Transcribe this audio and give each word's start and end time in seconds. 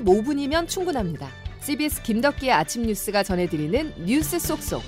15분이면 0.00 0.68
충분합니다. 0.68 1.28
CBS 1.60 2.02
김덕기의 2.02 2.52
아침 2.52 2.82
뉴스가 2.82 3.22
전해드리는 3.22 4.04
뉴스 4.04 4.38
속속. 4.38 4.82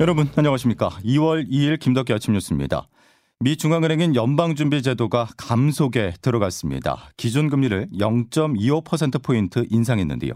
여러분 0.00 0.28
안녕하십니까? 0.34 0.90
2월 1.04 1.48
2일 1.48 1.78
김덕기 1.78 2.12
아침 2.12 2.34
뉴스입니다. 2.34 2.88
미 3.40 3.56
중앙은행인 3.56 4.14
연방준비제도가 4.14 5.28
감속에 5.36 6.14
들어갔습니다. 6.20 7.10
기준금리를 7.16 7.88
0.25%포인트 7.98 9.66
인상했는데요. 9.70 10.32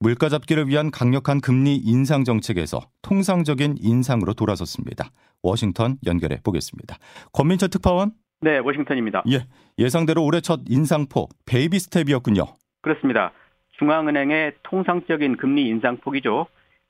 물가 0.00 0.28
잡기를 0.28 0.68
위한 0.68 0.90
강력한 0.90 1.40
금리 1.40 1.76
인상 1.76 2.24
정책에서 2.24 2.80
통상적인 3.02 3.76
인상으로 3.80 4.34
돌아섰습니다. 4.34 5.10
워싱턴 5.42 5.98
연결해 6.06 6.40
보겠습니다. 6.42 6.98
권민철 7.32 7.70
특파원. 7.70 8.12
네, 8.44 8.58
워싱턴입니다. 8.58 9.22
예, 9.30 9.46
예상대로 9.78 10.22
올해 10.22 10.42
첫 10.42 10.60
인상폭 10.68 11.30
베이비 11.46 11.78
스텝이었군요. 11.78 12.44
그렇습니다. 12.82 13.32
중앙은행의 13.78 14.52
통상적인 14.64 15.38
금리 15.38 15.66
인상폭이죠. 15.68 16.46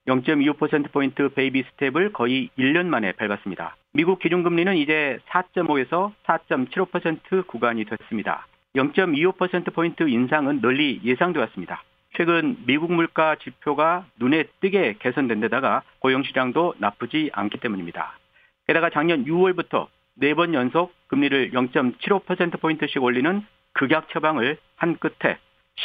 0.25%포인트 0.09 1.28
베이비 1.32 1.62
스텝을 1.62 2.12
거의 2.12 2.50
1년 2.59 2.86
만에 2.86 3.12
밟았습니다. 3.12 3.76
미국 3.92 4.18
기준금리는 4.18 4.76
이제 4.78 5.20
4.5에서 5.28 6.10
4.75% 6.26 7.46
구간이 7.46 7.84
됐습니다. 7.84 8.48
0.25%포인트 8.74 10.09
인상은 10.09 10.60
널리 10.60 11.00
예상되었습니다. 11.04 11.84
최근 12.16 12.56
미국 12.66 12.92
물가 12.92 13.36
지표가 13.36 14.06
눈에 14.18 14.46
띄게 14.60 14.96
개선된 14.98 15.38
데다가 15.38 15.82
고용시장도 16.00 16.74
나쁘지 16.78 17.30
않기 17.32 17.59
때문입니다. 17.59 18.18
게다가 18.66 18.90
작년 18.90 19.24
6월부터 19.24 19.86
4번 20.20 20.54
연속 20.54 20.92
금리를 21.09 21.50
0.75%포인트씩 21.50 23.02
올리는 23.02 23.43
극약 23.73 24.09
처방을 24.10 24.59
한 24.76 24.96
끝에 24.98 25.38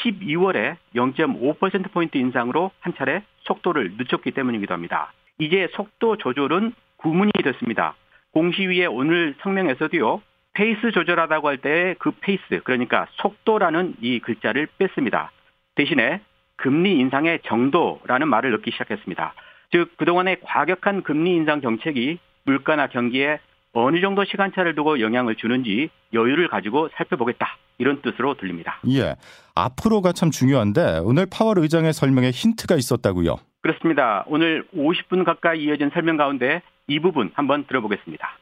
12월에 0.04 0.78
0.5%포인트 0.96 2.18
인상으로 2.18 2.72
한 2.80 2.94
차례 2.96 3.24
속도를 3.42 3.94
늦췄기 3.98 4.32
때문이기도 4.32 4.74
합니다. 4.74 5.12
이제 5.40 5.68
속도 5.74 6.18
조절은 6.18 6.74
구문이 6.98 7.32
됐습니다. 7.44 7.96
공시위의 8.34 8.88
오늘 8.88 9.36
성명에서도요, 9.42 10.22
pace 10.54 10.92
조절하다고 10.92 11.48
할 11.48 11.58
때 11.58 11.96
그 11.98 12.12
pace, 12.22 12.62
그러니까 12.64 13.08
속도라는 13.14 13.96
이 14.02 14.20
글자를 14.20 14.68
뺐습니다. 14.78 15.32
대신에 15.76 16.22
금리 16.58 17.00
인상의 17.00 17.40
정도라는 17.46 18.28
말을 18.28 18.52
넣기 18.52 18.72
시작했습니다. 18.72 19.34
즉, 19.72 19.96
그동안의 19.98 20.42
과격한 20.42 21.04
금리 21.04 21.36
인상 21.36 21.62
정책이 21.62 22.20
물가나 22.46 22.88
경기에 22.88 23.40
어느 23.74 24.02
정도 24.02 24.26
시간차를 24.26 24.76
두고 24.76 25.00
영향을 25.00 25.36
주는지 25.36 25.90
여유를 26.14 26.48
가지고 26.48 26.90
살펴보겠다. 26.96 27.58
이런 27.78 28.02
뜻으로 28.02 28.36
들립니다. 28.36 28.80
예. 28.90 29.16
앞으로가 29.56 30.12
참 30.12 30.32
중요한데 30.32 31.02
오늘 31.04 31.26
파월 31.26 31.60
의장의 31.60 31.94
설명에 31.94 32.32
힌트가 32.32 32.76
있었다고요. 32.76 33.38
그렇습니다. 33.62 34.24
오늘 34.28 34.66
50분 34.76 35.24
가까이 35.26 35.64
이어진 35.64 35.90
설명 35.94 36.18
가운데 36.18 36.62
이 36.88 37.00
부분 37.00 37.32
한번 37.36 37.66
들어보겠습니다. 37.68 38.38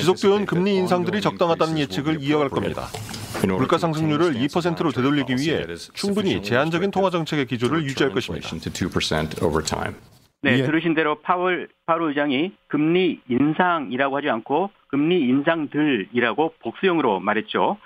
지속되는 0.00 0.46
금리 0.46 0.76
인상들이 0.76 1.20
적당하다는 1.20 1.78
예측을 1.78 2.22
이어갈 2.22 2.48
겁니다. 2.48 2.86
물가 3.46 3.76
상승률을 3.76 4.34
2%로 4.34 4.90
되돌리기 4.92 5.34
위해 5.36 5.66
충분히 5.92 6.42
제한적인 6.42 6.90
통화 6.90 7.10
정책의 7.10 7.46
기조를 7.46 7.84
유지할 7.84 8.12
것입니다. 8.12 8.48
네, 10.42 10.58
예. 10.58 10.62
들으신 10.62 10.94
대로 10.94 11.16
파월 11.16 11.68
파월 11.86 12.02
의장이 12.02 12.52
금리 12.68 13.20
인상이라고 13.28 14.16
하지 14.16 14.30
않고 14.30 14.70
금리 14.88 15.20
인상들이라고 15.20 16.54
복수형으로 16.60 17.20
말했죠. 17.20 17.78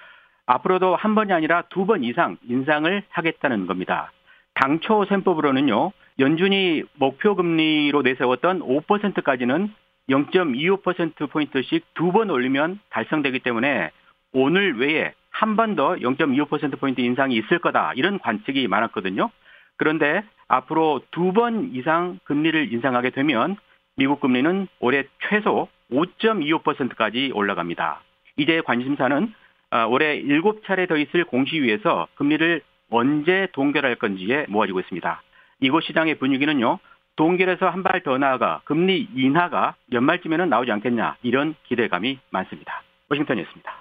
앞으로도 0.46 0.96
한 0.96 1.14
번이 1.14 1.32
아니라 1.32 1.62
두 1.70 1.86
번 1.86 2.04
이상 2.04 2.36
인상을 2.48 3.02
하겠다는 3.08 3.66
겁니다. 3.66 4.12
당초 4.54 5.04
셈법으로는요. 5.06 5.92
연준이 6.18 6.82
목표 6.98 7.34
금리로 7.36 8.02
내세웠던 8.02 8.60
5%까지는 8.60 9.72
0.25%포인트씩 10.10 11.84
두 11.94 12.12
번 12.12 12.28
올리면 12.30 12.80
달성되기 12.90 13.38
때문에 13.40 13.90
오늘 14.32 14.78
외에 14.78 15.14
한 15.30 15.56
번 15.56 15.74
더 15.74 15.94
0.25%포인트 15.94 17.00
인상이 17.00 17.34
있을 17.36 17.58
거다. 17.60 17.92
이런 17.96 18.18
관측이 18.18 18.68
많았거든요. 18.68 19.30
그런데 19.78 20.22
앞으로 20.56 21.00
두 21.12 21.32
번 21.32 21.70
이상 21.74 22.18
금리를 22.24 22.72
인상하게 22.72 23.10
되면 23.10 23.56
미국 23.96 24.20
금리는 24.20 24.68
올해 24.80 25.04
최소 25.30 25.68
5.25%까지 25.90 27.32
올라갑니다. 27.34 28.02
이제 28.36 28.60
관심사는 28.64 29.32
아, 29.70 29.84
올해 29.86 30.20
7차례 30.22 30.86
더 30.88 30.96
있을 30.98 31.24
공시위에서 31.24 32.06
금리를 32.16 32.60
언제 32.90 33.48
동결할 33.52 33.96
건지에 33.96 34.44
모아지고 34.50 34.80
있습니다. 34.80 35.22
이곳 35.60 35.84
시장의 35.84 36.18
분위기는요. 36.18 36.78
동결에서 37.16 37.68
한 37.70 37.82
발 37.82 38.02
더 38.02 38.18
나아가 38.18 38.60
금리 38.64 39.08
인하가 39.16 39.74
연말쯤에는 39.92 40.48
나오지 40.50 40.70
않겠냐 40.72 41.16
이런 41.22 41.54
기대감이 41.68 42.18
많습니다. 42.30 42.82
워싱턴이었습니다. 43.08 43.72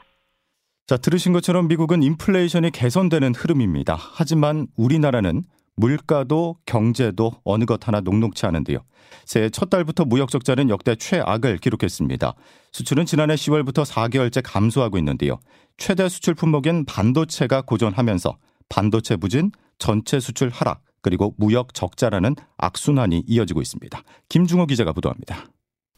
자 0.87 0.97
들으신 0.97 1.33
것처럼 1.33 1.67
미국은 1.67 2.01
인플레이션이 2.03 2.71
개선되는 2.71 3.33
흐름입니다. 3.35 3.97
하지만 4.15 4.67
우리나라는 4.77 5.41
물가도 5.75 6.57
경제도 6.65 7.33
어느 7.43 7.65
것 7.65 7.87
하나 7.87 8.01
녹록치 8.01 8.45
않은데요. 8.45 8.79
새해 9.25 9.49
첫 9.49 9.69
달부터 9.69 10.05
무역 10.05 10.29
적자는 10.29 10.69
역대 10.69 10.95
최악을 10.95 11.57
기록했습니다. 11.57 12.33
수출은 12.71 13.05
지난해 13.05 13.35
10월부터 13.35 13.85
4개월째 13.85 14.41
감소하고 14.43 14.97
있는데요. 14.99 15.39
최대 15.77 16.07
수출 16.07 16.35
품목인 16.35 16.85
반도체가 16.85 17.61
고전하면서 17.63 18.37
반도체 18.69 19.15
부진, 19.17 19.51
전체 19.79 20.19
수출 20.19 20.49
하락, 20.49 20.81
그리고 21.01 21.33
무역 21.37 21.73
적자라는 21.73 22.35
악순환이 22.57 23.23
이어지고 23.27 23.61
있습니다. 23.61 24.01
김중호 24.29 24.67
기자가 24.67 24.93
보도합니다. 24.93 25.45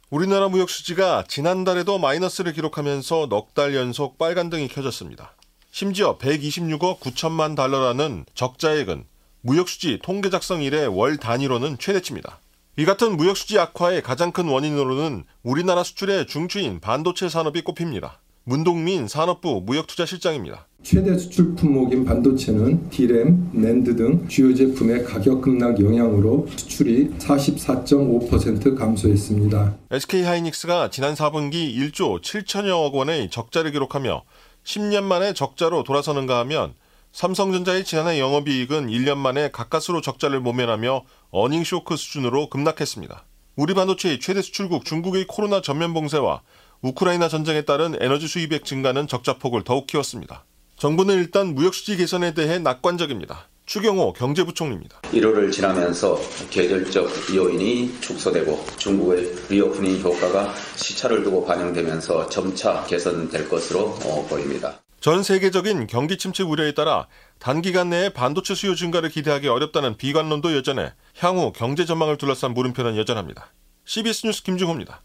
우리나라 0.09 0.47
무역 0.47 0.69
수지가 0.69 1.25
지난달에도 1.27 1.97
마이너스를 1.99 2.53
기록하면서 2.53 3.27
넉 3.29 3.53
달 3.53 3.75
연속 3.75 4.17
빨간등이 4.17 4.67
켜졌습니다. 4.69 5.35
심지어 5.71 6.17
126억 6.17 6.99
9천만 6.99 7.55
달러라는 7.55 8.25
적자액은 8.35 9.05
무역수지 9.45 9.99
통계 10.01 10.29
작성 10.29 10.61
이래 10.61 10.85
월 10.85 11.17
단위로는 11.17 11.77
최대치입니다. 11.77 12.39
이 12.77 12.85
같은 12.85 13.17
무역수지 13.17 13.59
악화의 13.59 14.01
가장 14.01 14.31
큰 14.31 14.47
원인으로는 14.47 15.25
우리나라 15.43 15.83
수출의 15.83 16.27
중추인 16.27 16.79
반도체 16.79 17.27
산업이 17.27 17.61
꼽힙니다. 17.61 18.21
문동민 18.45 19.09
산업부 19.09 19.61
무역투자실장입니다. 19.65 20.67
최대 20.81 21.17
수출 21.17 21.55
품목인 21.55 22.05
반도체는 22.05 22.89
D램, 22.89 23.49
낸드 23.51 23.97
등 23.97 24.25
주요 24.29 24.55
제품의 24.55 25.03
가격 25.03 25.41
급락 25.41 25.77
영향으로 25.81 26.47
수출이 26.55 27.09
44.5% 27.19 28.77
감소했습니다. 28.77 29.75
SK하이닉스가 29.91 30.89
지난 30.89 31.15
4분기 31.15 31.75
1조 31.75 32.21
7천여억 32.21 32.93
원의 32.93 33.29
적자를 33.29 33.71
기록하며 33.71 34.23
10년 34.63 35.03
만에 35.03 35.33
적자로 35.33 35.83
돌아서는가 35.83 36.39
하면 36.39 36.75
삼성전자의 37.13 37.85
지난해 37.85 38.19
영업이익은 38.19 38.87
1년 38.87 39.17
만에 39.17 39.51
가까스로 39.51 40.01
적자를 40.01 40.39
모면하며 40.39 41.03
어닝 41.29 41.63
쇼크 41.63 41.95
수준으로 41.95 42.49
급락했습니다. 42.49 43.25
우리 43.55 43.75
반도체의 43.75 44.19
최대 44.19 44.41
수출국 44.41 44.83
중국의 44.83 45.27
코로나 45.27 45.61
전면 45.61 45.93
봉쇄와 45.93 46.41
우크라이나 46.81 47.29
전쟁에 47.29 47.61
따른 47.61 47.95
에너지 48.01 48.27
수입액 48.27 48.65
증가는 48.65 49.07
적자폭을 49.07 49.63
더욱 49.63 49.85
키웠습니다. 49.85 50.43
정부는 50.77 51.15
일단 51.15 51.53
무역수지 51.53 51.97
개선에 51.97 52.33
대해 52.33 52.57
낙관적입니다. 52.57 53.47
추경호 53.67 54.13
경제부총리입니다. 54.13 55.01
1월을 55.03 55.51
지나면서 55.51 56.19
계절적 56.49 57.35
요인이 57.35 58.01
축소되고 58.01 58.65
중국의 58.77 59.35
리오프닝 59.49 60.01
효과가 60.01 60.53
시차를 60.75 61.23
두고 61.23 61.45
반영되면서 61.45 62.27
점차 62.29 62.83
개선될 62.85 63.47
것으로 63.47 63.93
보입니다. 64.27 64.82
전 65.03 65.21
세계적인 65.21 65.87
경기 65.87 66.17
침체 66.17 66.43
우려에 66.43 66.71
따라 66.71 67.09
단기간 67.37 67.89
내에 67.89 68.13
반도체 68.13 68.55
수요 68.55 68.73
증가를 68.73 69.09
기대하기 69.09 69.49
어렵다는 69.49 69.97
비관론도 69.97 70.55
여전해 70.55 70.93
향후 71.19 71.51
경제 71.51 71.83
전망을 71.83 72.17
둘러싼 72.17 72.53
물음표는 72.53 72.95
여전합니다. 72.95 73.51
CBS 73.83 74.27
뉴스 74.27 74.43
김중호입니다. 74.43 75.01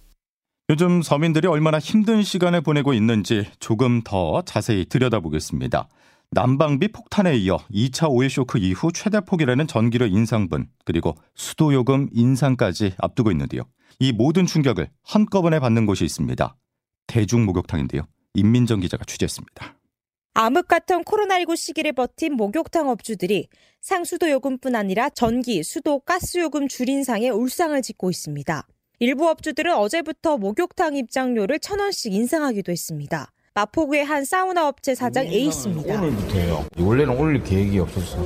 요즘 0.70 1.02
서민들이 1.02 1.48
얼마나 1.48 1.80
힘든 1.80 2.22
시간을 2.22 2.60
보내고 2.60 2.94
있는지 2.94 3.50
조금 3.58 4.02
더 4.04 4.42
자세히 4.42 4.84
들여다보겠습니다. 4.84 5.88
난방비 6.30 6.92
폭탄에 6.92 7.36
이어 7.36 7.56
2차 7.68 8.08
오일 8.08 8.30
쇼크 8.30 8.58
이후 8.58 8.92
최대 8.92 9.18
폭이라는 9.20 9.66
전기료 9.66 10.06
인상분 10.06 10.68
그리고 10.84 11.16
수도 11.34 11.74
요금 11.74 12.08
인상까지 12.12 12.94
앞두고 12.98 13.32
있는데요. 13.32 13.62
이 13.98 14.12
모든 14.12 14.46
충격을 14.46 14.90
한꺼번에 15.02 15.58
받는 15.58 15.86
곳이 15.86 16.04
있습니다. 16.04 16.54
대중목욕탕인데요. 17.08 18.02
임민정 18.34 18.78
기자가 18.78 19.02
취재했습니다. 19.04 19.77
암흑 20.40 20.68
같은 20.68 21.02
코로나19 21.02 21.56
시기를 21.56 21.92
버틴 21.94 22.34
목욕탕 22.34 22.88
업주들이 22.88 23.48
상수도 23.80 24.30
요금뿐 24.30 24.76
아니라 24.76 25.08
전기, 25.08 25.64
수도, 25.64 25.98
가스 25.98 26.38
요금 26.38 26.68
줄인상에 26.68 27.28
울상을 27.28 27.82
짓고 27.82 28.08
있습니다. 28.08 28.64
일부 29.00 29.28
업주들은 29.28 29.74
어제부터 29.74 30.36
목욕탕 30.36 30.96
입장료를 30.96 31.58
천 31.58 31.80
원씩 31.80 32.14
인상하기도 32.14 32.70
했습니다. 32.70 33.32
마포구의 33.54 34.04
한 34.04 34.24
사우나 34.24 34.68
업체 34.68 34.94
사장 34.94 35.26
A 35.26 35.46
있습니다. 35.46 35.92
오늘부터요. 36.00 36.66
원래는 36.78 37.18
올릴 37.18 37.42
계획이 37.42 37.80
없었어. 37.80 38.18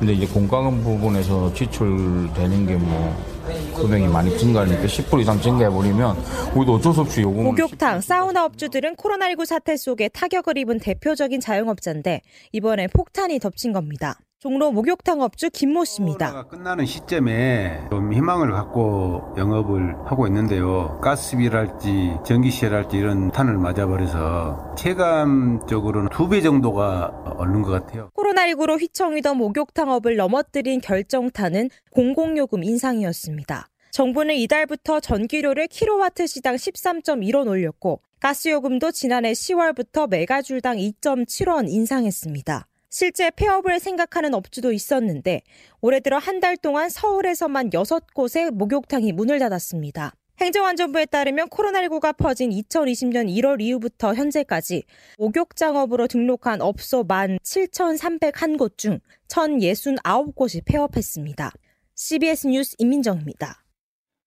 근데 0.00 0.12
이제 0.12 0.26
공과금 0.26 0.82
부분에서 0.82 1.54
지출되는 1.54 2.66
게 2.66 2.74
뭐 2.74 3.33
금액이 3.76 4.08
많이 4.08 4.36
증가하니까 4.38 4.82
10% 4.82 5.20
이상 5.20 5.40
증가해버리면 5.40 6.16
우리도 6.54 6.74
어쩔 6.74 6.92
수 6.94 7.00
없이 7.00 7.22
요금 7.22 7.44
목욕탕, 7.44 8.00
사우나 8.00 8.44
업주들은 8.44 8.96
코로나19 8.96 9.44
사태 9.46 9.76
속에 9.76 10.08
타격을 10.08 10.56
입은 10.58 10.78
대표적인 10.80 11.40
자영업자인데 11.40 12.22
이번에 12.52 12.86
폭탄이 12.88 13.38
덮친 13.38 13.72
겁니다. 13.72 14.18
종로 14.40 14.70
목욕탕 14.72 15.22
업주 15.22 15.48
김모 15.48 15.86
씨입니다. 15.86 16.44
끝나는 16.48 16.84
시점에 16.84 17.80
좀 17.90 18.12
희망을 18.12 18.52
갖고 18.52 19.32
영업을 19.38 19.94
하고 20.04 20.26
있는데요. 20.26 20.98
가스비랄지 21.00 22.18
전기세랄지 22.26 22.94
이런 22.98 23.30
탄을 23.30 23.56
맞아버려서 23.56 24.74
체감적으로는 24.76 26.10
두 26.10 26.28
배 26.28 26.42
정도가 26.42 27.12
얼른 27.38 27.62
것 27.62 27.70
같아요. 27.70 28.10
코로나19로 28.34 28.80
휘청이던 28.80 29.36
목욕탕업을 29.36 30.16
넘어뜨린 30.16 30.80
결정타는 30.80 31.70
공공요금 31.90 32.64
인상이었습니다. 32.64 33.68
정부는 33.90 34.34
이달부터 34.34 35.00
전기료를 35.00 35.68
킬로와트 35.68 36.26
시당 36.26 36.56
13.1원 36.56 37.48
올렸고 37.48 38.00
가스요금도 38.20 38.90
지난해 38.90 39.32
10월부터 39.32 40.08
메가줄당 40.08 40.76
2.7원 40.78 41.68
인상했습니다. 41.68 42.66
실제 42.90 43.30
폐업을 43.30 43.80
생각하는 43.80 44.34
업주도 44.34 44.72
있었는데 44.72 45.42
올해 45.80 46.00
들어 46.00 46.18
한 46.18 46.40
달 46.40 46.56
동안 46.56 46.90
서울에서만 46.90 47.70
6곳의 47.70 48.50
목욕탕이 48.52 49.12
문을 49.12 49.38
닫았습니다. 49.38 50.14
행정안전부에 50.40 51.06
따르면 51.06 51.48
코로나19가 51.48 52.16
퍼진 52.16 52.50
2020년 52.50 53.28
1월 53.28 53.60
이후부터 53.60 54.14
현재까지 54.14 54.82
목욕장업으로 55.18 56.08
등록한 56.08 56.60
업소 56.60 57.04
17,301곳 57.04 58.76
중 58.76 58.98
1,069곳이 59.28 60.62
폐업했습니다. 60.64 61.52
CBS 61.94 62.48
뉴스 62.48 62.74
임민정입니다. 62.78 63.64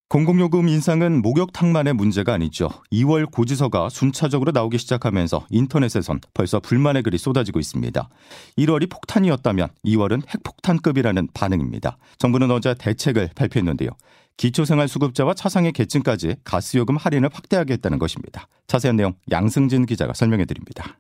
공공요금 0.10 0.70
인상은 0.70 1.22
목욕탕만의 1.22 1.94
문제가 1.94 2.32
아니죠. 2.34 2.70
2월 2.94 3.30
고지서가 3.30 3.90
순차적으로 3.90 4.54
나오기 4.54 4.78
시작하면서 4.78 5.48
인터넷에선 5.50 6.22
벌써 6.34 6.62
불만의 6.62 7.04
글이 7.04 7.18
쏟아지고 7.18 7.60
있습니다. 7.60 8.10
1월이 8.58 8.90
폭탄이었다면 8.90 9.68
2월은 9.84 10.26
핵폭탄급이라는 10.30 11.28
반응입니다. 11.34 11.98
정부는 12.20 12.52
어제 12.52 12.74
대책을 12.74 13.32
발표했는데요. 13.36 13.90
기초생활수급자와 14.38 15.34
차상위 15.34 15.72
계층까지 15.72 16.38
가스요금 16.44 16.96
할인을 16.96 17.30
확대하겠다는 17.34 18.00
것입니다. 18.00 18.48
자세한 18.68 18.96
내용 18.96 19.16
양승진 19.32 19.86
기자가 19.86 20.14
설명해 20.14 20.46
드립니다. 20.46 21.00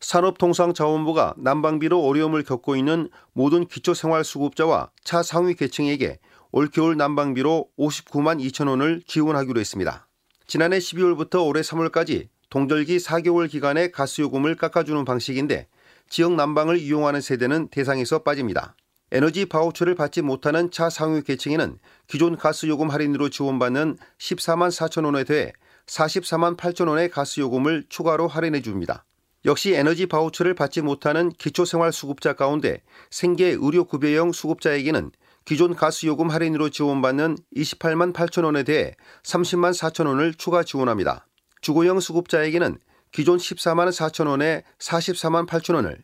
산업통상자원부가 0.00 1.34
난방비로 1.38 2.04
어려움을 2.04 2.42
겪고 2.42 2.76
있는 2.76 3.08
모든 3.32 3.66
기초생활수급자와 3.66 4.90
차상위 5.02 5.54
계층에게 5.54 6.18
올겨울 6.52 6.96
난방비로 6.96 7.68
59만 7.78 8.40
2천 8.46 8.68
원을 8.68 9.02
지원하기로 9.06 9.58
했습니다. 9.58 10.06
지난해 10.46 10.78
12월부터 10.78 11.46
올해 11.46 11.62
3월까지 11.62 12.28
동절기 12.50 12.98
4개월 12.98 13.50
기간의 13.50 13.92
가스요금을 13.92 14.56
깎아주는 14.56 15.04
방식인데 15.04 15.68
지역 16.08 16.34
난방을 16.34 16.78
이용하는 16.78 17.20
세대는 17.20 17.68
대상에서 17.68 18.20
빠집니다. 18.20 18.76
에너지 19.14 19.46
바우처를 19.46 19.94
받지 19.94 20.22
못하는 20.22 20.72
차 20.72 20.90
상위 20.90 21.22
계층에는 21.22 21.78
기존 22.08 22.36
가스 22.36 22.66
요금 22.66 22.90
할인으로 22.90 23.28
지원받는 23.28 23.96
14만 24.18 24.70
4천 24.72 25.04
원에 25.04 25.22
대해 25.22 25.52
44만 25.86 26.56
8천 26.56 26.88
원의 26.88 27.10
가스 27.10 27.38
요금을 27.38 27.84
추가로 27.88 28.26
할인해 28.26 28.60
줍니다. 28.60 29.04
역시 29.44 29.72
에너지 29.72 30.06
바우처를 30.06 30.54
받지 30.54 30.80
못하는 30.80 31.30
기초생활 31.30 31.92
수급자 31.92 32.32
가운데 32.32 32.82
생계 33.08 33.50
의료 33.50 33.84
급여형 33.84 34.32
수급자에게는 34.32 35.12
기존 35.44 35.76
가스 35.76 36.06
요금 36.06 36.28
할인으로 36.28 36.70
지원받는 36.70 37.36
28만 37.54 38.12
8천 38.12 38.44
원에 38.44 38.64
대해 38.64 38.96
30만 39.22 39.78
4천 39.78 40.08
원을 40.08 40.34
추가 40.34 40.64
지원합니다. 40.64 41.28
주거형 41.60 42.00
수급자에게는 42.00 42.78
기존 43.12 43.38
14만 43.38 43.90
4천 43.90 44.26
원에 44.26 44.64
44만 44.80 45.46
8천 45.46 45.76
원을, 45.76 46.02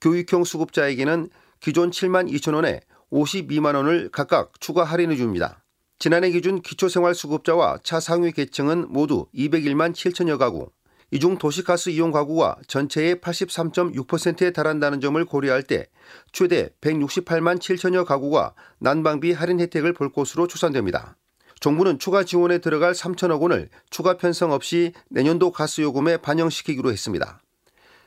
교육형 0.00 0.44
수급자에게는 0.44 1.28
기존 1.60 1.90
7만 1.90 2.30
2천 2.32 2.54
원에 2.54 2.80
52만 3.12 3.74
원을 3.74 4.10
각각 4.10 4.52
추가 4.60 4.84
할인해 4.84 5.16
줍니다. 5.16 5.64
지난해 5.98 6.30
기준 6.30 6.60
기초생활수급자와 6.60 7.78
차 7.82 8.00
상위 8.00 8.32
계층은 8.32 8.86
모두 8.90 9.26
201만 9.34 9.92
7천여 9.92 10.38
가구, 10.38 10.70
이 11.12 11.20
중 11.20 11.38
도시가스 11.38 11.90
이용 11.90 12.10
가구가 12.10 12.56
전체의 12.66 13.16
83.6%에 13.16 14.50
달한다는 14.50 15.00
점을 15.00 15.24
고려할 15.24 15.62
때 15.62 15.86
최대 16.32 16.70
168만 16.80 17.58
7천여 17.58 18.04
가구가 18.04 18.54
난방비 18.80 19.32
할인 19.32 19.60
혜택을 19.60 19.92
볼 19.92 20.12
것으로 20.12 20.48
추산됩니다. 20.48 21.16
정부는 21.60 21.98
추가 21.98 22.24
지원에 22.24 22.58
들어갈 22.58 22.92
3천억 22.92 23.40
원을 23.40 23.68
추가 23.88 24.16
편성 24.16 24.52
없이 24.52 24.92
내년도 25.08 25.52
가스 25.52 25.80
요금에 25.80 26.18
반영시키기로 26.18 26.90
했습니다. 26.90 27.40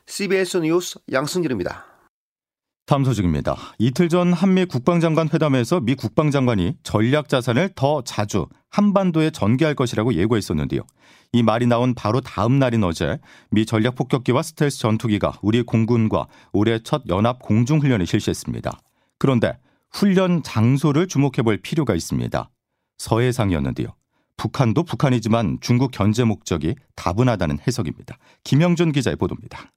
CBS 0.06 0.58
뉴스 0.58 1.00
양승길입니다. 1.12 1.99
다음 2.90 3.06
소식입니다. 3.06 3.56
이틀 3.78 4.10
전 4.10 4.34
한미 4.34 4.66
국방장관 4.66 5.30
회담에서 5.32 5.80
미 5.80 5.94
국방장관이 5.94 6.78
전략 6.82 7.30
자산을 7.30 7.70
더 7.76 8.02
자주 8.04 8.48
한반도에 8.72 9.30
전개할 9.30 9.76
것이라고 9.76 10.16
예고했었는데요. 10.16 10.82
이 11.32 11.44
말이 11.44 11.68
나온 11.68 11.94
바로 11.94 12.20
다음 12.20 12.58
날인 12.58 12.84
어제 12.84 13.20
미 13.52 13.68
전략 13.68 13.94
폭격기와 13.94 14.42
스텔스 14.42 14.80
전투기가 14.80 15.38
우리 15.44 15.62
공군과 15.62 16.26
올해 16.52 16.80
첫 16.80 17.04
연합 17.10 17.38
공중 17.38 17.78
훈련을 17.78 18.08
실시했습니다. 18.08 18.80
그런데 19.20 19.56
훈련 19.92 20.42
장소를 20.42 21.08
주목해 21.08 21.44
볼 21.44 21.58
필요가 21.58 21.94
있습니다. 21.94 22.50
서해상이었는데요. 22.98 23.90
북한도 24.36 24.82
북한이지만 24.82 25.60
중국 25.62 25.92
견제 25.92 26.24
목적이 26.24 26.74
다분하다는 26.96 27.60
해석입니다. 27.68 28.18
김영준 28.44 28.94
기자의 28.94 29.16
보도입니다. 29.16 29.72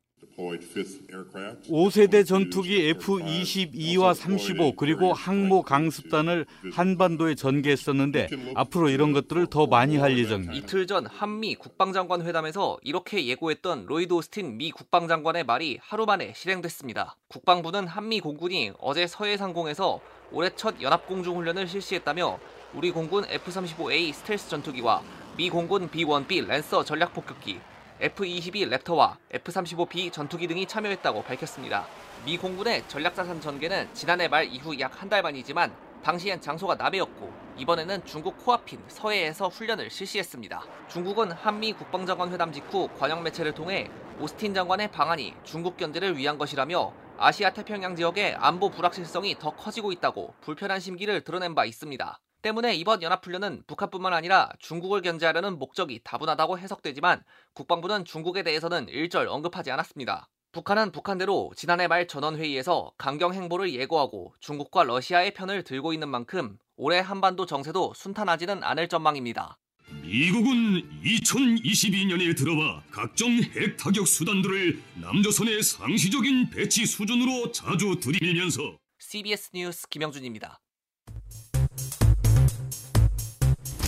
5세대 1.68 2.26
전투기 2.26 2.88
F-22와 2.90 4.14
35 4.14 4.76
그리고 4.76 5.12
항모 5.12 5.62
강습단을 5.62 6.46
한반도에 6.72 7.34
전개했었는데 7.34 8.28
앞으로 8.54 8.88
이런 8.88 9.12
것들을 9.12 9.46
더 9.46 9.66
많이 9.66 9.96
할 9.96 10.18
예정입니다. 10.18 10.54
이틀 10.54 10.86
전 10.86 11.06
한미 11.06 11.54
국방장관 11.54 12.22
회담에서 12.22 12.78
이렇게 12.82 13.26
예고했던 13.26 13.86
로이드 13.86 14.12
오스틴 14.12 14.56
미 14.56 14.70
국방장관의 14.70 15.44
말이 15.44 15.78
하루 15.80 16.06
만에 16.06 16.32
실행됐습니다. 16.34 17.16
국방부는 17.28 17.86
한미 17.86 18.20
공군이 18.20 18.72
어제 18.78 19.06
서해 19.06 19.36
상공에서 19.36 20.00
올해 20.32 20.50
첫 20.56 20.80
연합공중훈련을 20.80 21.68
실시했다며 21.68 22.38
우리 22.74 22.90
공군 22.90 23.24
F-35A 23.28 24.12
스텔스 24.14 24.48
전투기와 24.48 25.02
미 25.36 25.50
공군 25.50 25.90
B-1B 25.90 26.46
랜서 26.46 26.84
전략폭격기 26.84 27.60
F-22 28.02 28.68
랩터와 28.68 29.16
F-35B 29.30 30.12
전투기 30.12 30.48
등이 30.48 30.66
참여했다고 30.66 31.22
밝혔습니다. 31.22 31.86
미 32.24 32.36
공군의 32.36 32.82
전략자산 32.88 33.40
전개는 33.40 33.94
지난해 33.94 34.26
말 34.26 34.44
이후 34.52 34.76
약 34.80 35.00
한 35.00 35.08
달 35.08 35.22
만이지만 35.22 35.72
당시엔 36.02 36.40
장소가 36.40 36.74
남해였고 36.74 37.32
이번에는 37.58 38.04
중국 38.04 38.44
코앞인 38.44 38.82
서해에서 38.88 39.46
훈련을 39.46 39.88
실시했습니다. 39.88 40.64
중국은 40.88 41.30
한미 41.30 41.74
국방장관 41.74 42.32
회담 42.32 42.50
직후 42.52 42.88
관영 42.98 43.22
매체를 43.22 43.52
통해 43.52 43.88
오스틴 44.18 44.52
장관의 44.52 44.90
방안이 44.90 45.34
중국 45.44 45.76
견제를 45.76 46.16
위한 46.16 46.38
것이라며 46.38 46.92
아시아 47.18 47.50
태평양 47.50 47.94
지역의 47.94 48.34
안보 48.34 48.68
불확실성이 48.70 49.38
더 49.38 49.54
커지고 49.54 49.92
있다고 49.92 50.34
불편한 50.40 50.80
심기를 50.80 51.20
드러낸 51.20 51.54
바 51.54 51.64
있습니다. 51.64 52.18
때문에 52.42 52.74
이번 52.74 53.02
연합훈련은 53.02 53.64
북한뿐만 53.66 54.12
아니라 54.12 54.50
중국을 54.58 55.00
견제하려는 55.00 55.58
목적이 55.58 56.00
다분하다고 56.04 56.58
해석되지만 56.58 57.22
국방부는 57.54 58.04
중국에 58.04 58.42
대해서는 58.42 58.88
일절 58.88 59.28
언급하지 59.28 59.70
않았습니다. 59.70 60.28
북한은 60.52 60.92
북한대로 60.92 61.52
지난해 61.56 61.88
말 61.88 62.06
전원회의에서 62.06 62.92
강경 62.98 63.32
행보를 63.32 63.72
예고하고 63.72 64.34
중국과 64.40 64.84
러시아의 64.84 65.32
편을 65.32 65.64
들고 65.64 65.94
있는 65.94 66.10
만큼 66.10 66.58
올해 66.76 66.98
한반도 66.98 67.46
정세도 67.46 67.94
순탄하지는 67.94 68.62
않을 68.62 68.88
전망입니다. 68.88 69.58
미국은 70.02 70.82
2022년에 71.02 72.36
들어와 72.36 72.82
각종 72.90 73.30
핵 73.30 73.76
타격 73.76 74.06
수단들을 74.06 74.82
남조선의 75.00 75.62
상시적인 75.62 76.50
배치 76.50 76.86
수준으로 76.86 77.52
자주 77.52 77.98
들이밀면서 78.00 78.76
CBS 78.98 79.50
뉴스 79.54 79.88
김영준입니다. 79.88 80.61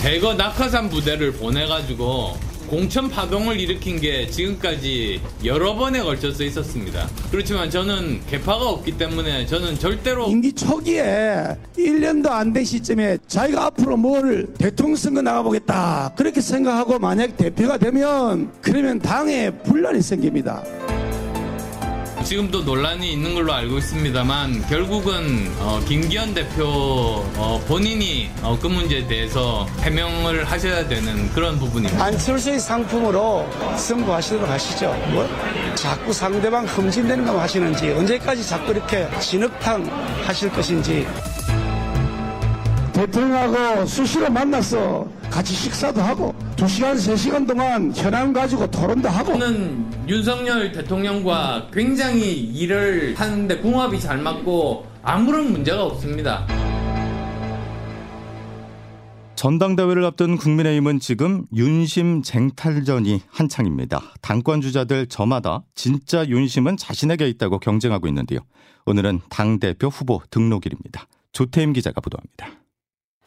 대거 0.04 0.34
낙하산 0.34 0.90
부대를 0.90 1.32
보내가지고 1.32 2.36
공천 2.68 3.08
파동을 3.08 3.58
일으킨 3.58 3.98
게 3.98 4.26
지금까지 4.28 5.18
여러 5.46 5.74
번에 5.74 6.02
걸쳐서 6.02 6.44
있었습니다. 6.44 7.08
그렇지만 7.30 7.70
저는 7.70 8.20
개파가 8.26 8.68
없기 8.68 8.98
때문에 8.98 9.46
저는 9.46 9.78
절대로 9.78 10.26
임기 10.28 10.52
초기에 10.52 11.56
1년도 11.78 12.28
안 12.30 12.52
된 12.52 12.64
시점에 12.66 13.16
자기가 13.26 13.64
앞으로 13.64 13.96
뭘 13.96 14.46
대통령 14.58 14.94
선거 14.96 15.22
나가보겠다 15.22 16.12
그렇게 16.18 16.42
생각하고 16.42 16.98
만약 16.98 17.38
대표가 17.38 17.78
되면 17.78 18.52
그러면 18.60 18.98
당에 18.98 19.50
분란이 19.50 20.02
생깁니다. 20.02 20.62
지금도 22.24 22.62
논란이 22.62 23.12
있는 23.12 23.34
걸로 23.34 23.52
알고 23.52 23.78
있습니다만 23.78 24.66
결국은 24.68 25.52
어, 25.58 25.80
김기현 25.86 26.32
대표 26.32 26.64
어, 27.36 27.62
본인이 27.68 28.30
어, 28.42 28.58
그 28.60 28.66
문제에 28.66 29.06
대해서 29.06 29.66
해명을 29.80 30.44
하셔야 30.44 30.88
되는 30.88 31.28
그런 31.32 31.58
부분입니다. 31.58 32.02
안철수의 32.02 32.58
상품으로 32.58 33.46
승부하시도록 33.76 34.48
하시죠. 34.48 34.86
뭐 35.12 35.28
자꾸 35.74 36.12
상대방 36.12 36.64
흠진되는 36.64 37.26
거 37.26 37.38
하시는지 37.38 37.90
언제까지 37.90 38.46
자꾸 38.46 38.72
이렇게 38.72 39.06
진흙탕 39.20 39.84
하실 40.24 40.50
것인지 40.50 41.06
대통령하고 42.94 43.86
수시로 43.86 44.30
만나서 44.30 45.06
같이 45.28 45.52
식사도 45.52 46.00
하고 46.00 46.32
2시간, 46.54 46.94
3시간 46.94 47.46
동안 47.46 47.92
현안 47.92 48.32
가지고 48.32 48.70
토론도 48.70 49.08
하고 49.08 49.32
저는 49.32 50.08
윤석열 50.08 50.70
대통령과 50.70 51.68
굉장히 51.72 52.32
일을 52.34 53.14
하는데 53.16 53.58
궁합이 53.58 54.00
잘 54.00 54.18
맞고 54.18 54.86
아무런 55.02 55.50
문제가 55.50 55.84
없습니다. 55.84 56.46
전당대회를 59.34 60.04
앞둔 60.04 60.36
국민의힘은 60.36 61.00
지금 61.00 61.44
윤심 61.52 62.22
쟁탈전이 62.22 63.22
한창입니다. 63.28 64.00
당권 64.22 64.60
주자들 64.60 65.08
저마다 65.08 65.64
진짜 65.74 66.24
윤심은 66.26 66.76
자신에게 66.76 67.28
있다고 67.28 67.58
경쟁하고 67.58 68.06
있는데요. 68.06 68.38
오늘은 68.86 69.20
당대표 69.28 69.88
후보 69.88 70.22
등록일입니다. 70.30 71.06
조태임 71.32 71.72
기자가 71.72 72.00
보도합니다. 72.00 72.63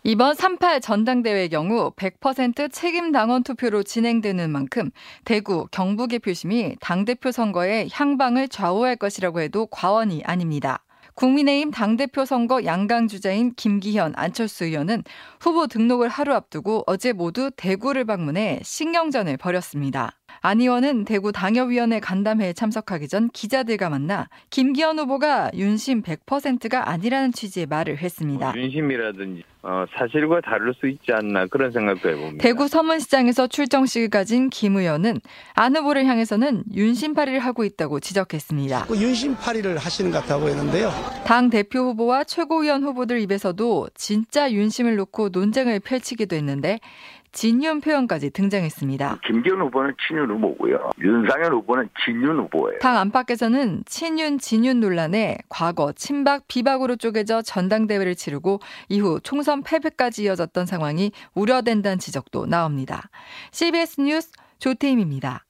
이번 0.04 0.36
3.8 0.36 0.82
전당대회의 0.82 1.50
경우 1.50 1.92
100% 1.92 2.72
책임 2.72 3.12
당원 3.12 3.44
투표로 3.44 3.84
진행되는 3.84 4.50
만큼 4.50 4.90
대구, 5.26 5.68
경북의 5.72 6.20
표심이 6.20 6.76
당대표 6.80 7.32
선거의 7.32 7.90
향방을 7.92 8.48
좌우할 8.48 8.96
것이라고 8.96 9.42
해도 9.42 9.66
과언이 9.66 10.24
아닙니다. 10.24 10.84
국민의힘 11.16 11.72
당대표 11.72 12.26
선거 12.26 12.64
양강 12.64 13.08
주자인 13.08 13.54
김기현, 13.56 14.14
안철수 14.16 14.66
의원은 14.66 15.04
후보 15.42 15.66
등록을 15.66 16.10
하루 16.10 16.34
앞두고 16.34 16.84
어제 16.86 17.12
모두 17.12 17.50
대구를 17.58 18.06
방문해 18.06 18.62
신경전을 18.64 19.38
벌였습니다. 19.38 20.17
안 20.42 20.62
의원은 20.62 21.06
대구 21.06 21.32
당협위원회 21.32 22.00
간담회에 22.00 22.54
참석하기 22.54 23.08
전 23.08 23.30
기자들과 23.30 23.90
만나 23.90 24.28
김기현 24.50 25.00
후보가 25.00 25.52
윤심 25.54 26.04
100%가 26.04 26.90
아니라는 26.90 27.32
취지의 27.32 27.66
말을 27.68 27.98
했습니다. 27.98 28.54
윤심이라든지 28.56 29.44
어, 29.64 29.86
사실과 29.98 30.40
다를 30.40 30.74
수 30.80 30.88
있지 30.88 31.12
않나 31.12 31.46
그런 31.48 31.72
생각도 31.74 32.10
해봅니다. 32.10 32.42
대구 32.42 32.70
서문시장에서 32.70 33.48
출정식을 33.48 34.10
가진 34.10 34.50
김 34.50 34.78
의원은 34.78 35.20
안 35.56 35.76
후보를 35.76 36.06
향해서는 36.06 36.64
윤심팔이를 36.74 37.40
하고 37.40 37.66
있다고 37.66 38.00
지적했습니다. 38.00 38.86
그 38.86 38.96
윤심팔이를 38.96 39.78
하시는 39.78 40.12
것 40.12 40.22
같아 40.22 40.38
보이는데요. 40.38 40.90
당 41.26 41.50
대표 41.50 41.80
후보와 41.80 42.24
최고위원 42.24 42.84
후보들 42.84 43.20
입에서도 43.20 43.90
진짜 43.94 44.50
윤심을 44.50 44.96
놓고 44.96 45.30
논쟁을 45.30 45.82
펼치기도 45.82 46.38
했는데 46.38 46.80
진윤 47.32 47.82
표현까지 47.82 48.32
등장했습니다. 48.32 49.20
김기현 49.26 49.62
후보는 49.62 49.94
친윤 50.08 50.30
후보고요. 50.30 50.92
윤상현 51.00 51.52
후보는 51.54 51.90
진윤 52.04 52.38
후보예요. 52.40 52.80
당 52.80 52.98
안팎에서는 52.98 53.84
친윤 53.86 54.40
진윤 54.40 54.80
논란에 54.80 55.38
과거 55.50 55.92
친박 55.94 56.48
비박으로 56.48 56.96
쪼개져 56.96 57.42
전당대회를 57.42 58.16
치르고 58.16 58.60
이후 58.90 59.20
총선 59.22 59.64
패배까지 59.64 60.24
이어졌던 60.24 60.66
상황이 60.66 61.12
우려된다는 61.36 62.00
지적도 62.00 62.46
나옵니다. 62.46 63.10
CBS 63.52 64.02
뉴스 64.02 64.32
조태임입니다. 64.60 65.44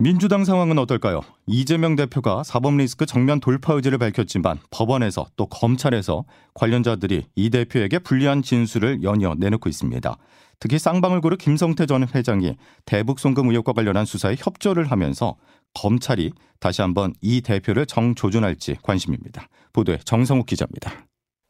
민주당 0.00 0.44
상황은 0.44 0.78
어떨까요? 0.78 1.22
이재명 1.48 1.96
대표가 1.96 2.44
사법 2.44 2.76
리스크 2.76 3.04
정면 3.04 3.40
돌파 3.40 3.72
의지를 3.72 3.98
밝혔지만 3.98 4.58
법원에서 4.70 5.26
또 5.34 5.46
검찰에서 5.46 6.24
관련자들이 6.54 7.26
이 7.34 7.50
대표에게 7.50 7.98
불리한 7.98 8.42
진술을 8.42 9.02
연이어 9.02 9.34
내놓고 9.38 9.68
있습니다. 9.68 10.16
특히 10.60 10.78
쌍방울 10.78 11.20
그룹 11.20 11.38
김성태 11.38 11.86
전 11.86 12.06
회장이 12.12 12.56
대북 12.84 13.20
송금 13.20 13.48
의혹과 13.50 13.72
관련한 13.72 14.04
수사에 14.04 14.34
협조를 14.38 14.90
하면서 14.90 15.36
검찰이 15.74 16.32
다시 16.58 16.82
한번 16.82 17.12
이 17.20 17.40
대표를 17.40 17.86
정조준할지 17.86 18.76
관심입니다. 18.82 19.48
보도에 19.72 19.98
정성욱 20.04 20.46
기자입니다. 20.46 21.06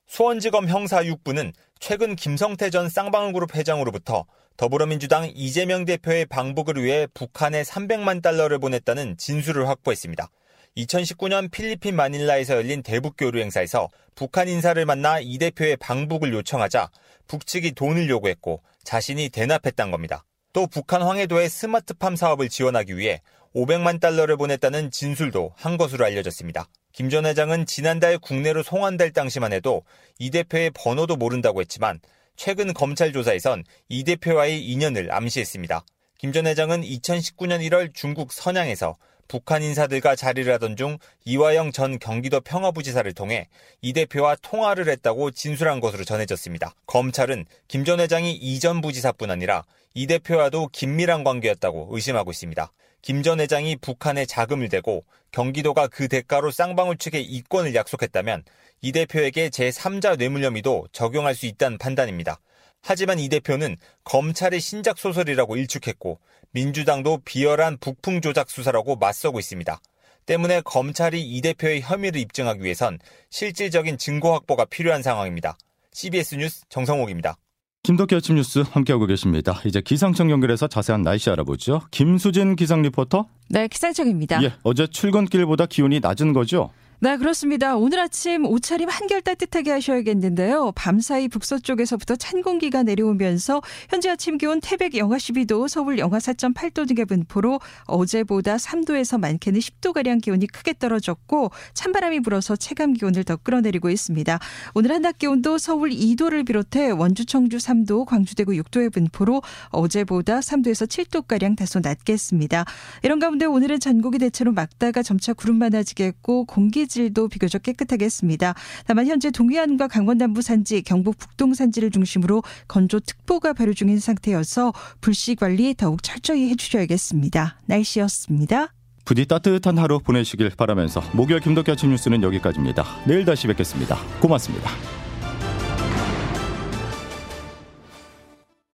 수원지검 0.08 0.68
형사 0.68 1.02
6부는 1.02 1.52
최근 1.80 2.16
김성태 2.16 2.70
전 2.70 2.88
쌍방울그룹 2.88 3.54
회장으로부터 3.54 4.24
더불어민주당 4.56 5.30
이재명 5.34 5.84
대표의 5.84 6.26
방북을 6.26 6.82
위해 6.82 7.06
북한에 7.14 7.62
300만 7.62 8.22
달러를 8.22 8.58
보냈다는 8.58 9.16
진술을 9.16 9.68
확보했습니다. 9.68 10.28
2019년 10.76 11.50
필리핀 11.50 11.96
마닐라에서 11.96 12.54
열린 12.54 12.82
대북교류 12.82 13.40
행사에서 13.40 13.88
북한 14.14 14.48
인사를 14.48 14.84
만나 14.84 15.20
이 15.20 15.38
대표의 15.38 15.76
방북을 15.76 16.32
요청하자 16.32 16.90
북측이 17.28 17.72
돈을 17.72 18.08
요구했고 18.10 18.62
자신이 18.82 19.28
대납했단 19.28 19.90
겁니다. 19.90 20.24
또 20.52 20.66
북한 20.66 21.02
황해도의 21.02 21.48
스마트팜 21.48 22.16
사업을 22.16 22.48
지원하기 22.48 22.96
위해 22.96 23.20
500만 23.54 24.00
달러를 24.00 24.36
보냈다는 24.36 24.90
진술도 24.90 25.52
한 25.56 25.76
것으로 25.76 26.04
알려졌습니다. 26.04 26.68
김 26.92 27.10
전 27.10 27.26
회장은 27.26 27.66
지난달 27.66 28.18
국내로 28.18 28.62
송환될 28.62 29.12
당시만 29.12 29.52
해도 29.52 29.84
이 30.18 30.30
대표의 30.30 30.70
번호도 30.74 31.16
모른다고 31.16 31.60
했지만 31.60 32.00
최근 32.36 32.72
검찰 32.72 33.12
조사에선 33.12 33.64
이 33.88 34.04
대표와의 34.04 34.64
인연을 34.64 35.12
암시했습니다. 35.12 35.84
김 36.18 36.32
전 36.32 36.46
회장은 36.46 36.82
2019년 36.82 37.60
1월 37.68 37.94
중국 37.94 38.32
선양에서 38.32 38.96
북한 39.28 39.62
인사들과 39.62 40.16
자리를 40.16 40.50
하던 40.54 40.76
중 40.76 40.98
이화영 41.24 41.72
전 41.72 41.98
경기도 41.98 42.40
평화부지사를 42.40 43.12
통해 43.12 43.48
이 43.82 43.92
대표와 43.92 44.36
통화를 44.42 44.88
했다고 44.88 45.30
진술한 45.30 45.80
것으로 45.80 46.04
전해졌습니다. 46.04 46.74
검찰은 46.86 47.44
김 47.68 47.84
전 47.84 48.00
회장이 48.00 48.32
이 48.34 48.58
전 48.58 48.80
부지사뿐 48.80 49.30
아니라 49.30 49.64
이 49.94 50.06
대표와도 50.06 50.68
긴밀한 50.72 51.24
관계였다고 51.24 51.88
의심하고 51.90 52.30
있습니다. 52.30 52.72
김 53.02 53.22
전 53.22 53.38
회장이 53.40 53.76
북한에 53.76 54.26
자금을 54.26 54.68
대고 54.68 55.04
경기도가 55.30 55.86
그 55.88 56.08
대가로 56.08 56.50
쌍방울 56.50 56.96
측에 56.96 57.20
이권을 57.20 57.74
약속했다면 57.74 58.42
이 58.80 58.92
대표에게 58.92 59.50
제3자 59.50 60.16
뇌물 60.18 60.42
혐의도 60.44 60.88
적용할 60.92 61.34
수 61.34 61.46
있다는 61.46 61.78
판단입니다. 61.78 62.40
하지만 62.82 63.18
이 63.18 63.28
대표는 63.28 63.76
검찰의 64.04 64.60
신작 64.60 64.98
소설이라고 64.98 65.56
일축했고 65.56 66.20
민주당도 66.52 67.20
비열한 67.24 67.76
북풍 67.78 68.20
조작 68.20 68.50
수사라고 68.50 68.96
맞서고 68.96 69.38
있습니다. 69.38 69.80
때문에 70.26 70.60
검찰이 70.62 71.22
이 71.22 71.40
대표의 71.40 71.80
혐의를 71.80 72.20
입증하기 72.20 72.62
위해선 72.62 72.98
실질적인 73.30 73.98
증거 73.98 74.32
확보가 74.32 74.66
필요한 74.66 75.02
상황입니다. 75.02 75.56
CBS 75.92 76.36
뉴스 76.36 76.62
정성옥입니다. 76.68 77.36
김덕기 77.82 78.14
아침 78.14 78.36
뉴스 78.36 78.58
함께하고 78.58 79.06
계십니다. 79.06 79.60
이제 79.64 79.80
기상청 79.80 80.30
연결해서 80.30 80.66
자세한 80.66 81.02
날씨 81.02 81.30
알아보죠. 81.30 81.82
김수진 81.90 82.56
기상 82.56 82.82
리포터. 82.82 83.26
네, 83.48 83.68
기상청입니다. 83.68 84.42
예, 84.42 84.52
어제 84.62 84.86
출근길보다 84.86 85.66
기온이 85.66 86.00
낮은 86.00 86.34
거죠? 86.34 86.70
네, 87.00 87.16
그렇습니다. 87.16 87.76
오늘 87.76 88.00
아침 88.00 88.44
옷차림 88.44 88.88
한결 88.88 89.22
따뜻하게 89.22 89.70
하셔야겠는데요. 89.70 90.72
밤사이 90.74 91.28
북서쪽에서부터 91.28 92.16
찬 92.16 92.42
공기가 92.42 92.82
내려오면서 92.82 93.62
현재 93.88 94.10
아침 94.10 94.36
기온 94.36 94.60
태백 94.60 94.96
영하 94.96 95.16
12도, 95.16 95.68
서울 95.68 96.00
영하 96.00 96.18
4.8도 96.18 96.88
등의 96.88 97.04
분포로 97.04 97.60
어제보다 97.84 98.56
3도에서 98.56 99.20
많게는 99.20 99.60
10도 99.60 99.92
가량 99.92 100.18
기온이 100.18 100.48
크게 100.48 100.74
떨어졌고 100.76 101.52
찬바람이 101.72 102.18
불어서 102.18 102.56
체감 102.56 102.94
기온을 102.94 103.22
더 103.22 103.36
끌어내리고 103.36 103.90
있습니다. 103.90 104.40
오늘 104.74 104.90
한낮 104.90 105.18
기온도 105.18 105.58
서울 105.58 105.90
2도를 105.90 106.44
비롯해 106.44 106.90
원주, 106.90 107.26
청주 107.26 107.58
3도, 107.58 108.06
광주, 108.06 108.34
대구 108.34 108.50
6도의 108.54 108.92
분포로 108.92 109.42
어제보다 109.68 110.40
3도에서 110.40 110.88
7도 110.88 111.28
가량 111.28 111.54
다소 111.54 111.78
낮겠습니다. 111.78 112.64
이런 113.04 113.20
가운데 113.20 113.44
오늘은 113.44 113.78
전국이 113.78 114.18
대체로 114.18 114.50
막다가 114.50 115.04
점차 115.04 115.32
구름 115.32 115.60
많아지겠고 115.60 116.46
공기 116.46 116.87
질도 116.88 117.28
비교적 117.28 117.62
깨끗하겠습니다. 117.62 118.54
다만 118.86 119.06
현재 119.06 119.30
동해안과 119.30 119.88
강원 119.88 120.18
남부 120.18 120.42
산지, 120.42 120.82
경북 120.82 121.18
북동 121.18 121.54
산지를 121.54 121.90
중심으로 121.90 122.42
건조 122.66 123.00
특보가 123.00 123.52
발효 123.52 123.74
중인 123.74 124.00
상태여서 124.00 124.72
불씨 125.00 125.36
관리 125.36 125.74
더욱 125.74 126.02
철저히 126.02 126.48
해주셔야겠습니다. 126.50 127.58
날씨였습니다. 127.66 128.72
부디 129.04 129.24
따뜻한 129.24 129.78
하루 129.78 130.00
보내시길 130.00 130.50
바라면서 130.56 131.02
목요일 131.14 131.40
김덕기 131.40 131.70
아침 131.70 131.90
뉴스는 131.90 132.22
여기까지입니다. 132.22 132.84
내일 133.06 133.24
다시 133.24 133.46
뵙겠습니다. 133.46 133.96
고맙습니다. 134.20 134.97